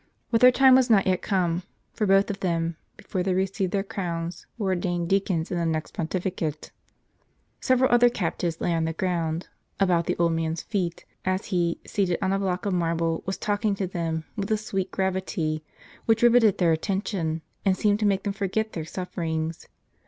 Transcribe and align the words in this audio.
* 0.17 0.31
But 0.31 0.41
their 0.41 0.49
time 0.51 0.73
was 0.73 0.89
not 0.89 1.05
yet 1.05 1.21
come; 1.21 1.61
for 1.93 2.07
both 2.07 2.31
of 2.31 2.39
them, 2.39 2.75
before 2.97 3.21
they 3.21 3.35
received 3.35 3.71
their 3.71 3.83
crowns, 3.83 4.47
were 4.57 4.69
ordained 4.69 5.09
deacons 5.09 5.51
in 5.51 5.59
the 5.59 5.63
next 5.67 5.93
pontificate. 5.93 6.71
Several 7.59 7.87
other 7.91 8.09
captives 8.09 8.59
lay 8.59 8.73
on 8.73 8.85
the 8.85 8.93
ground, 8.93 9.47
about 9.79 10.07
the 10.07 10.17
old 10.17 10.31
man's 10.33 10.63
feet, 10.63 11.05
as 11.23 11.45
he, 11.53 11.79
seated 11.85 12.17
on 12.19 12.33
a 12.33 12.39
block 12.39 12.65
of 12.65 12.73
marble, 12.73 13.21
was 13.27 13.37
talking 13.37 13.75
to 13.75 13.85
them, 13.85 14.23
with 14.35 14.49
a 14.51 14.57
sweet 14.57 14.89
gravity, 14.89 15.63
which 16.07 16.23
riveted 16.23 16.57
their 16.57 16.71
attention, 16.71 17.43
and 17.63 17.77
seemed 17.77 17.99
to 17.99 18.07
make 18.07 18.23
them 18.23 18.33
forget 18.33 18.73
their 18.73 18.85
sufferings. 18.85 19.67